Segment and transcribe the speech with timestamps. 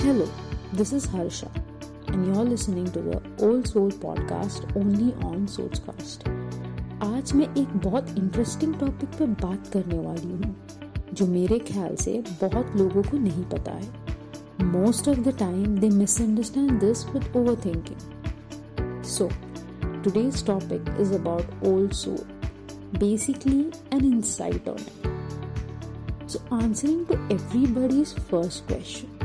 [0.00, 0.26] Hello,
[0.72, 1.50] this is Harsha,
[2.08, 6.24] and you're listening to the Old Soul podcast only on Sochcast.
[7.02, 10.54] आज मैं एक बहुत interesting topic पे बात करने वाली हूँ
[11.12, 15.90] जो मेरे ख्याल से बहुत लोगों को नहीं पता है most of the time they
[15.98, 19.28] misunderstand this with over thinking so
[20.04, 22.20] today's topic is about old soul
[23.00, 23.62] basically
[23.98, 25.08] an insight on it
[26.26, 29.19] so answering to everybody's first question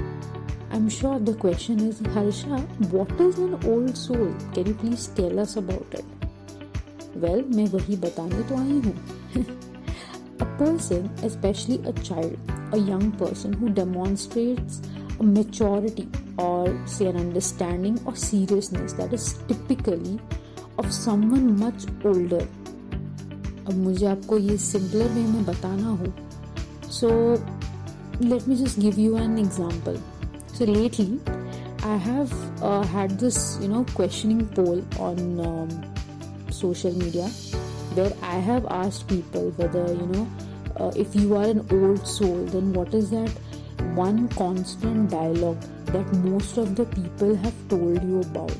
[0.74, 2.58] I'm sure the question is Harsha,
[2.90, 4.34] what is an old soul?
[4.54, 6.04] Can you please tell us about it?
[7.16, 8.94] Well, मैं वही बताने तो आई हूँ
[10.42, 14.80] A person, especially a child, a young person who demonstrates
[15.18, 20.18] a maturity or say an understanding or seriousness that is typically
[20.78, 22.46] of someone much older.
[23.66, 26.12] अब मुझे आपको ये simpler way में बताना हो
[26.92, 27.10] so
[28.22, 29.98] let me just give you an example
[30.55, 31.19] so lately,
[31.83, 32.31] I have
[32.63, 35.93] uh, had this, you know, questioning poll on um,
[36.49, 37.27] social media
[37.93, 40.27] where I have asked people whether, you know,
[40.77, 43.29] uh, if you are an old soul, then what is that
[43.95, 48.55] one constant dialogue that most of the people have told you about,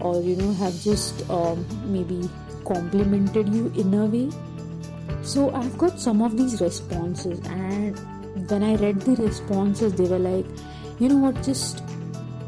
[0.00, 2.28] or you know, have just um, maybe
[2.64, 4.30] complimented you in a way.
[5.22, 7.98] So I've got some of these responses, and
[8.48, 10.46] when I read the responses, they were like,
[10.99, 11.83] you know what just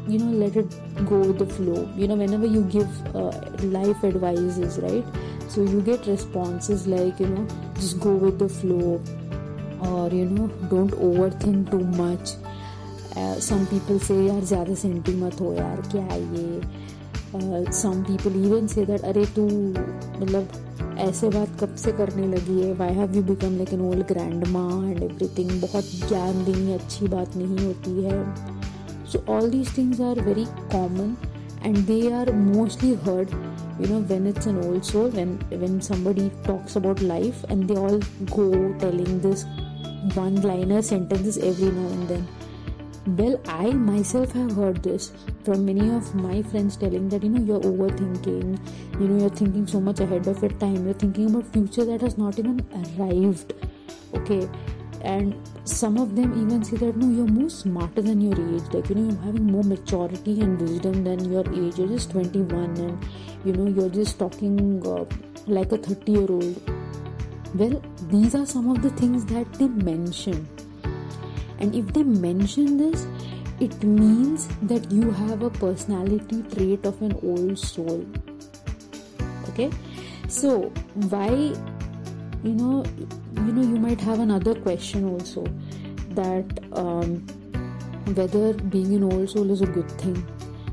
[0.08, 0.70] you know let it
[1.06, 3.30] go with the flow you know whenever you give uh,
[3.78, 5.04] life advices right
[5.48, 9.00] so you get responses like you know just go with the flow
[9.88, 12.34] or you know don't overthink too much
[13.16, 18.44] uh, some people say यार ज़्यादा senti मत हो यार क्या है ये some people
[18.44, 20.48] even say that अरे तू मतलब
[20.99, 22.73] ऐसे बात कब से करने लगी है?
[22.73, 24.05] Why have you become like an old
[24.47, 28.23] grandma and everything बहुत ज्ञान देनी अच्छी बात नहीं होती है।
[29.11, 31.15] So all these things are very common
[31.65, 33.29] and they are mostly heard
[33.81, 38.01] you know when it's an also when when somebody talks about life and they all
[38.31, 38.49] go
[38.81, 39.45] telling this
[40.17, 42.25] one liner sentences every now and then
[43.07, 45.11] well i myself have heard this
[45.43, 48.59] from many of my friends telling that you know you're overthinking.
[48.99, 50.85] You know you're thinking so much ahead of your time.
[50.85, 53.53] You're thinking about future that has not even arrived.
[54.15, 54.49] Okay?
[55.01, 55.35] And
[55.65, 58.73] some of them even say that no you're more smarter than your age.
[58.73, 61.77] Like you know you're having more maturity and wisdom than your age.
[61.77, 63.07] You're just 21 and
[63.45, 65.05] you know you're just talking uh,
[65.45, 66.71] like a 30 year old
[67.53, 70.47] well these are some of the things that they mention
[71.59, 73.07] and if they mention this
[73.59, 78.05] it means that you have a personality trait of an old soul.
[79.49, 79.71] Okay?
[80.27, 80.71] So
[81.09, 81.29] why
[82.43, 82.83] you know
[83.33, 85.45] you know you might have another question also
[86.09, 87.25] that um,
[88.13, 90.25] whether being an old soul is a good thing.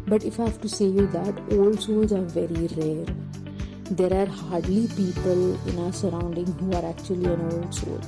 [0.06, 3.06] But if i have to say you that old souls are very rare.
[3.90, 8.00] There are hardly people in our surrounding who are actually an old soul.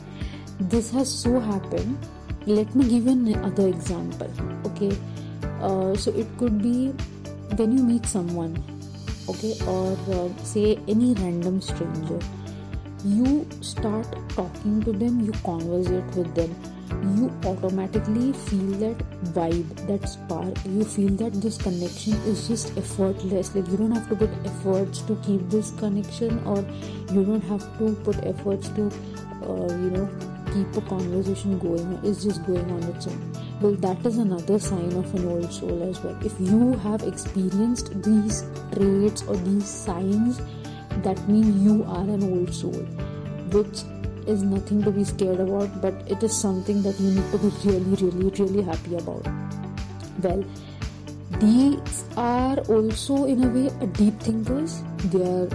[0.58, 1.98] This has so happened
[2.46, 4.30] let me give you another example
[4.66, 4.96] okay?
[5.60, 6.88] Uh, so it could be
[7.56, 8.62] when you meet someone
[9.28, 9.54] okay?
[9.66, 12.18] Or uh, say any random stranger.
[13.04, 16.54] You start talking to them you conversate with them
[17.02, 18.98] you automatically feel that
[19.36, 20.54] vibe that spark.
[20.64, 23.54] You feel that this connection is just effortless.
[23.54, 26.64] Like you don't have to put efforts to keep this connection or
[27.12, 28.86] you don't have to put efforts to
[29.42, 33.22] uh, you know keep a conversation going is just going on its own.
[33.60, 36.16] Well that is another sign of an old soul as well.
[36.24, 40.40] If you have experienced these traits or these signs
[41.02, 42.86] that means you are an old soul
[43.56, 43.82] which
[44.26, 47.50] is nothing to be scared about but it is something that you need to be
[47.64, 49.26] really really really happy about.
[50.22, 50.44] Well
[51.40, 54.82] these are also in a way deep thinkers.
[55.14, 55.48] They are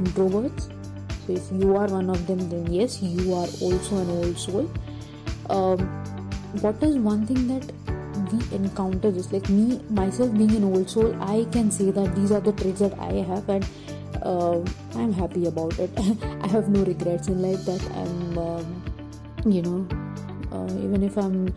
[0.00, 0.75] introverts
[1.28, 4.70] if you are one of them, then yes, you are also an old soul.
[5.50, 5.78] Um,
[6.60, 7.72] what is one thing that
[8.32, 12.32] we encounter is like me myself being an old soul i can say that these
[12.32, 13.68] are the traits that i have and
[14.22, 14.58] uh,
[14.94, 15.90] i'm happy about it.
[16.42, 18.82] I have no regrets in life that i'm um,
[19.44, 19.86] you know
[20.52, 21.54] uh, even if i'm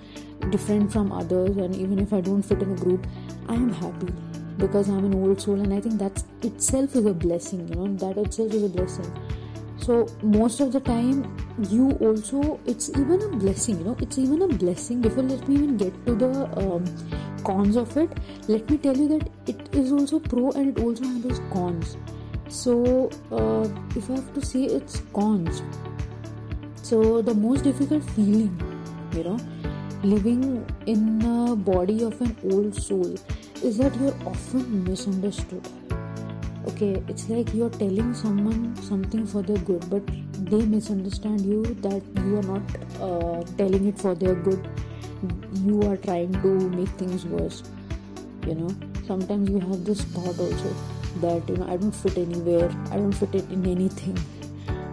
[0.52, 3.08] different from others and even if i don't fit in a group
[3.48, 4.14] i am happy
[4.58, 7.88] because i'm an old soul and i think that itself is a blessing you know
[7.96, 9.12] that itself is a blessing
[9.90, 11.22] so most of the time
[11.70, 15.56] you also it's even a blessing you know it's even a blessing before let me
[15.56, 16.32] even get to the
[16.64, 16.86] um,
[17.44, 18.12] cons of it.
[18.48, 21.98] Let me tell you that it is also pro and it also has its cons.
[22.50, 25.62] So uh, if i have to say it's cons
[26.82, 28.54] so the most difficult feeling
[29.16, 29.38] you know
[30.04, 33.14] living in a body of an old soul
[33.70, 35.70] is that you're often misunderstood
[36.68, 40.04] okay it's like you're telling someone something for their good but
[40.52, 42.62] they misunderstand you that you are not
[43.02, 44.68] uh, telling it for their good.
[45.54, 47.64] You are trying to make things worse
[48.48, 48.70] you know?
[49.06, 50.76] Sometimes you have this thought also
[51.22, 54.18] that you know i don't fit anywhere i don't fit it in anything.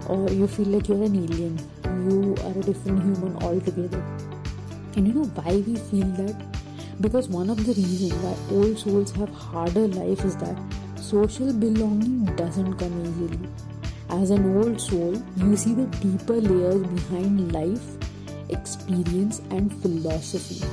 [0.08, 1.58] Or you feel like you're an alien
[2.06, 4.02] you are a different human altogether.
[4.96, 6.36] And you know why we feel that?
[7.00, 10.56] Because one of the reasons why old souls have harder life is that
[11.06, 13.48] social belonging doesn't come easily.
[14.08, 17.84] As an old soul you see the deeper layers behind life
[18.48, 20.66] experience and philosophy.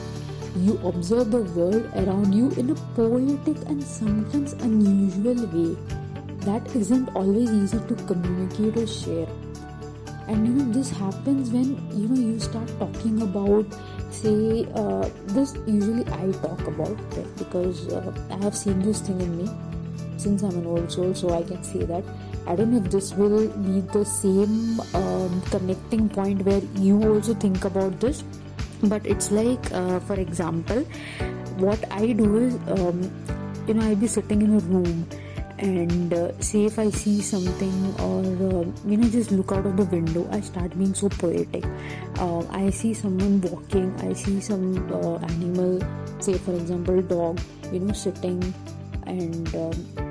[0.56, 5.76] You observe the world around you in a poetic and sometimes unusual way
[6.48, 9.28] that isn't always easy to communicate or share.
[10.28, 13.66] And you know this happens when you know you start talking about
[14.10, 19.20] say uh, this usually i talk about it because uh, i have seen this thing
[19.20, 19.50] in me
[20.24, 22.04] since i'm an old soul so i can say that.
[22.46, 27.34] I don't know if this will be the same um, connecting point where you also
[27.34, 28.24] think about this
[28.84, 30.84] but it's like uh, for example
[31.66, 33.00] what i do is um,
[33.68, 35.08] you know i'll be sitting in a room
[35.60, 39.78] and uh, say if i see something or uh, you know just look out of
[39.78, 41.64] the window i start being so poetic.
[42.20, 45.80] Uh, i see someone walking i see some uh, animal
[46.20, 47.40] say for example dog
[47.72, 48.54] you know sitting
[49.06, 50.03] and um,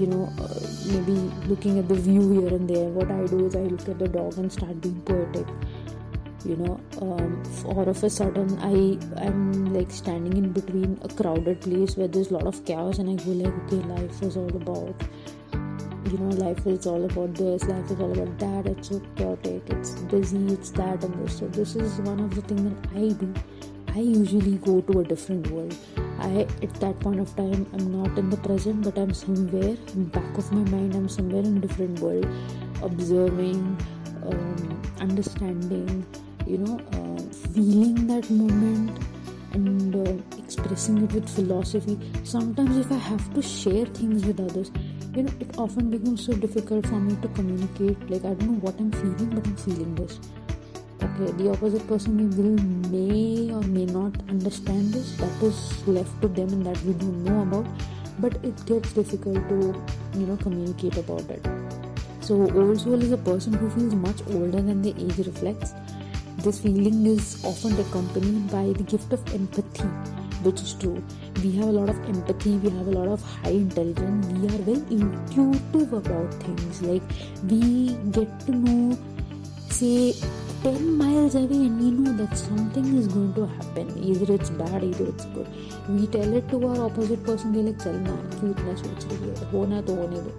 [0.00, 0.60] you know uh,
[0.92, 1.16] maybe
[1.52, 2.88] looking at the view here and there.
[2.98, 5.46] What i do is i look at the dog and start being poetic.
[6.44, 8.74] You know um, all of a sudden i
[9.22, 13.10] i'm like standing in between a crowded place where there's a lot of chaos and
[13.10, 14.94] i go like okay life is all about
[16.12, 18.66] you know life is all about this life is all about that.
[18.66, 21.38] It's so chaotic it's busy it's that and this.
[21.38, 23.34] So this is one of the things that i do.
[23.88, 25.76] I usually go to a different world
[26.20, 30.04] i at that point of time i'm not in the present but i'm somewhere in
[30.06, 30.94] back of my mind.
[30.94, 32.26] I'm somewhere in a different world
[32.82, 33.76] observing
[34.24, 36.06] um, understanding
[36.46, 37.22] you know uh,
[37.54, 38.98] feeling that moment
[39.52, 41.98] and uh, expressing it with philosophy.
[42.24, 44.70] Sometimes if i have to share things with others
[45.14, 48.10] you know it often becomes so difficult for me to communicate.
[48.10, 50.20] Like i don't know what i'm feeling but i'm feeling this
[51.02, 52.56] okay the opposite person will
[52.90, 55.16] may or may not understand this.
[55.16, 57.66] That is left to them and that we don't know about.
[58.18, 59.58] But it gets difficult to
[60.14, 61.46] you know communicate about it.
[62.20, 65.72] So old soul is a person who feels much older than the age reflects.
[66.38, 69.88] This feeling is often accompanied by the gift of empathy,
[70.42, 71.02] which is true.
[71.42, 74.62] We have a lot of empathy, we have a lot of high intelligence, we are
[74.62, 76.82] very intuitive about things.
[76.82, 77.02] Like
[77.48, 78.98] we get to know,
[79.70, 80.14] say,
[80.62, 83.86] 10 miles away and we know that something is going to happen.
[84.02, 85.48] Either it's bad either it's good.
[85.88, 88.54] We tell it to our opposite person we're like chalna kyun
[89.52, 90.32] hona to hone do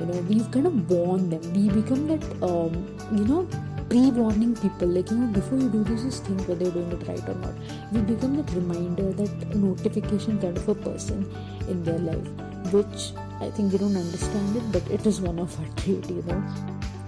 [0.00, 1.52] you know we've kind of warned them.
[1.52, 2.72] We become that um,
[3.12, 3.48] you know
[3.88, 4.88] pre-warning people.
[4.88, 7.34] Like you know before you do this just think whether you're doing it right or
[7.34, 7.54] not.
[7.92, 11.30] We become that reminder that notification kind of a person
[11.68, 12.26] in their life
[12.72, 16.22] which i think they don't understand it but it is one of our duty, you
[16.22, 16.42] know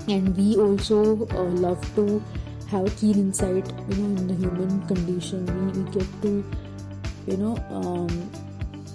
[0.09, 2.23] and we also uh, love to
[2.69, 5.47] have a keen insight you know in the human condition.
[5.47, 6.45] We, we get to
[7.27, 8.31] you know um,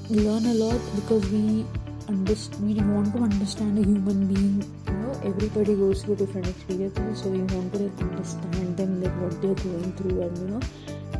[0.10, 1.66] learn a lot because we
[2.08, 7.22] understand we want to understand a human being you know everybody goes through different experiences.
[7.22, 10.62] So you want to like understand them like what they're going through and you know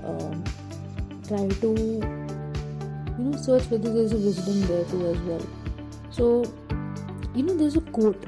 [0.04, 0.44] um,
[1.28, 1.70] try to
[3.18, 5.46] you know search whether there's a wisdom there too as well.
[6.12, 6.54] So
[7.36, 8.24] you know there's a quote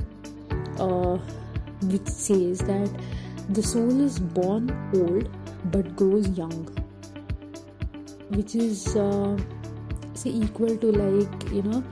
[0.79, 1.17] uh,
[1.83, 2.89] which says that
[3.49, 5.29] the soul is born old
[5.71, 6.65] but grows young
[8.29, 9.37] which is uh,
[10.13, 11.83] say equal to like you know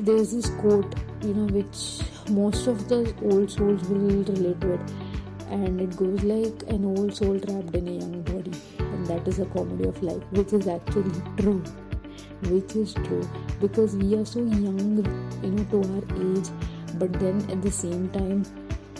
[0.00, 2.00] there's this quote you know which
[2.30, 4.92] most of the old souls will relate to it
[5.50, 9.38] and it goes like an old soul trapped in a young body and that is
[9.38, 11.62] a comedy of life which is actually true
[12.50, 13.28] which is true
[13.60, 14.96] because we are so young
[15.42, 16.48] you know to our age
[16.94, 18.44] but then at the same time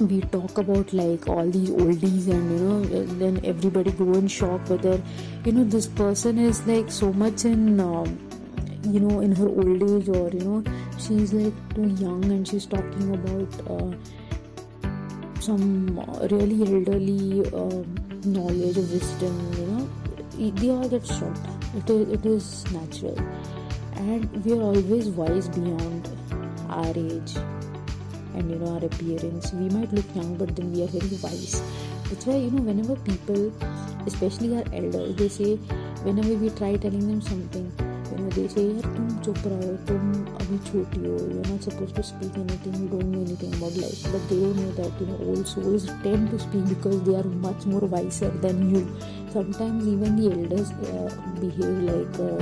[0.09, 4.69] we talk about like all these oldies and you know then everybody go in shock
[4.69, 5.01] whether
[5.45, 8.19] you know this person is like so much in um,
[8.85, 10.63] you know in her old age or you know
[10.99, 13.91] she's like too young and she's talking about uh,
[15.41, 15.99] some
[16.31, 17.83] really elderly uh,
[18.25, 19.89] knowledge of wisdom you know.
[20.33, 21.47] They all get shocked.
[21.77, 23.19] It is, it is natural.
[23.97, 26.09] And we are always wise beyond
[26.71, 27.37] our age
[28.35, 29.53] and you know our appearance.
[29.53, 31.63] We might look young but then we are very wise.
[32.09, 33.53] That's why you know whenever people
[34.07, 35.57] especially our elders they say
[36.07, 37.73] whenever we try telling them something
[38.11, 40.09] you know they say yaar tum chup raho tum
[40.41, 44.03] abhi choti ho you're not supposed to speak anything you don't know anything about life.
[44.15, 47.29] But they don't know that you know old souls tend to speak because they are
[47.47, 48.83] much more wiser than you
[49.33, 51.09] sometimes even the elders uh,
[51.41, 52.33] behave like a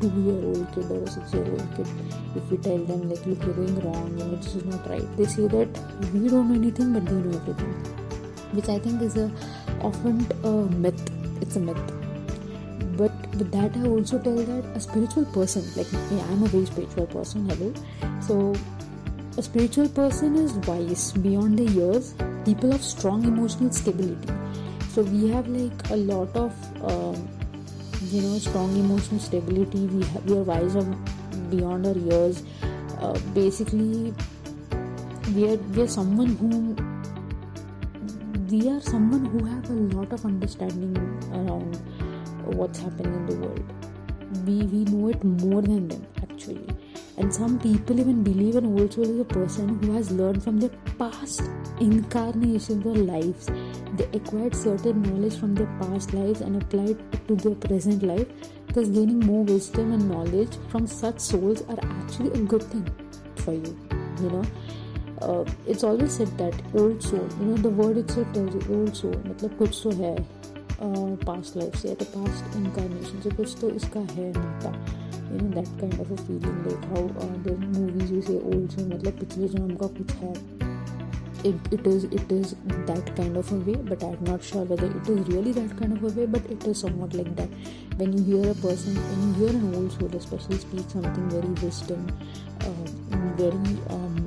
[0.00, 1.86] two year old kid or a six year old kid.
[2.34, 5.26] If we tell them like look you're going wrong you this is not right they
[5.26, 5.68] say that
[6.12, 7.74] we don't know anything but they know everything
[8.52, 9.30] which i think is a
[9.82, 10.50] often a
[10.84, 11.10] myth.
[11.40, 11.92] It's a myth.
[12.96, 16.66] But with that i also tell that a spiritual person like me i'm a very
[16.66, 17.72] spiritual person hello.
[18.20, 18.54] So
[19.38, 24.45] a spiritual person is wise beyond the years people of strong emotional stability
[24.96, 26.52] so we have like a lot of
[26.90, 27.28] um,
[28.10, 30.84] you know strong emotional stability we have, we are wiser
[31.50, 32.42] beyond our years
[33.00, 34.14] uh, basically
[35.34, 36.74] we are we are someone who
[38.50, 40.96] we are someone who have a lot of understanding
[41.32, 41.76] around
[42.54, 43.72] what's happening in the world.
[44.46, 46.75] We, we know it more than them actually
[47.17, 50.59] And some people even believe an old soul is a person who has learned from
[50.59, 51.43] their past
[51.79, 53.47] incarnations or lives.
[53.97, 58.27] They acquired certain knowledge from their past lives and applied it to their present life.
[58.73, 62.89] Thus, gaining more wisdom and knowledge from such souls are actually a good thing
[63.35, 63.77] for you.
[64.21, 64.45] You know,
[65.21, 67.27] uh, it's always said that old soul.
[67.39, 69.15] You know, the word itself tells you old soul.
[69.27, 70.15] मतलब कुछ तो है
[70.81, 74.71] past life से at a past incarnation से कुछ तो इसका है नाता
[75.31, 77.07] you know that kind of a feeling like how
[77.47, 80.33] the movies you से ओल्ड से मतलब पिछले जन्म का कुछ है
[81.49, 82.51] it, it is it is
[82.87, 85.95] that kind of a way but i'm not sure whether it is really that kind
[85.95, 87.55] of a way but it is somewhat like that
[88.01, 91.55] when you hear a person when you hear an old soul especially speak something very
[91.63, 92.05] wisdom
[92.67, 92.85] uh,
[93.41, 94.21] very um,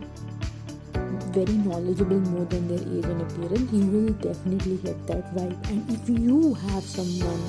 [1.35, 5.69] very knowledgeable more than their age and appearance, you will definitely get that vibe.
[5.69, 7.43] And if you have someone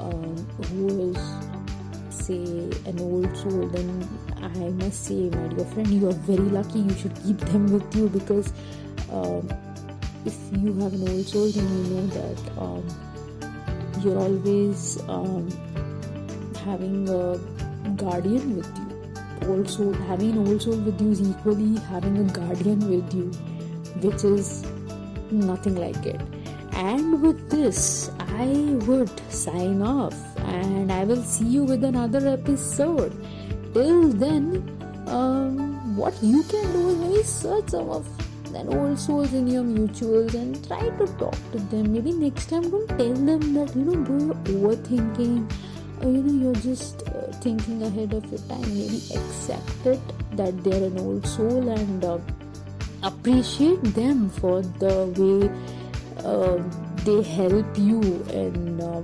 [0.00, 0.36] um,
[0.68, 1.18] who is,
[2.27, 2.43] say,
[2.89, 4.07] an old soul, then
[4.41, 6.79] I must say, my dear friend, you are very lucky.
[6.79, 8.51] You should keep them with you because
[9.11, 9.47] um,
[10.25, 12.83] if you have an old soul, then you know that um,
[14.01, 15.49] you're always um,
[16.63, 17.37] having a
[17.95, 18.85] guardian with you
[19.47, 23.25] old soul having an old soul with you is equally having a guardian with you
[24.01, 24.63] which is
[25.31, 26.19] nothing like it
[26.73, 28.47] and with this i
[28.87, 33.13] would sign off and i will see you with another episode.
[33.73, 34.63] Till then
[35.07, 38.07] um, what you can do is maybe search some of
[38.55, 41.91] an old souls in your mutuals and try to talk to them.
[41.93, 45.51] Maybe next time don't tell them that you know you're overthinking.
[46.01, 48.61] Or you know you're just uh, thinking ahead of your time.
[48.61, 50.01] Maybe accept it
[50.37, 52.19] that they're an old soul and uh,
[53.03, 55.49] appreciate them for the way
[56.23, 56.57] uh,
[57.03, 58.01] they help you
[58.33, 59.01] and uh,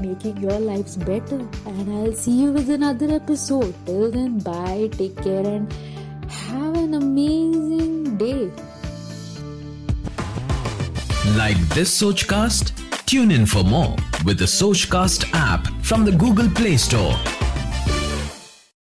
[0.00, 1.40] making your lives better.
[1.66, 3.74] And i'll see you with another episode.
[3.86, 4.88] Till then bye.
[4.92, 5.72] Take care and
[6.28, 8.50] have an amazing day.
[11.36, 12.72] Like this sochcast?
[13.06, 17.14] Tune in for more with the Sochcast app from the Google Play Store.